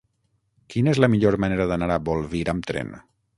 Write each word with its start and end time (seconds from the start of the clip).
Quina 0.75 0.93
és 0.95 1.01
la 1.05 1.09
millor 1.15 1.37
manera 1.45 1.67
d'anar 1.73 1.91
a 1.97 2.01
Bolvir 2.09 2.43
amb 2.55 2.69
tren? 2.73 2.91